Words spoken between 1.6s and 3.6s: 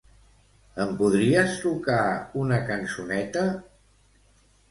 tocar una cançoneta?